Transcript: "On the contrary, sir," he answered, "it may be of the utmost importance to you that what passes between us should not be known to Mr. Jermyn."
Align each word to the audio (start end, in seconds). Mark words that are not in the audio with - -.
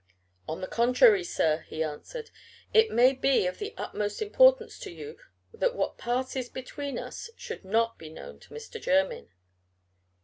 "On 0.47 0.61
the 0.61 0.67
contrary, 0.67 1.23
sir," 1.23 1.59
he 1.67 1.83
answered, 1.83 2.31
"it 2.73 2.89
may 2.89 3.13
be 3.13 3.45
of 3.45 3.59
the 3.59 3.75
utmost 3.77 4.19
importance 4.19 4.79
to 4.79 4.91
you 4.91 5.19
that 5.53 5.75
what 5.75 5.99
passes 5.99 6.49
between 6.49 6.97
us 6.97 7.29
should 7.35 7.63
not 7.63 7.99
be 7.99 8.09
known 8.09 8.39
to 8.39 8.49
Mr. 8.51 8.81
Jermyn." 8.81 9.29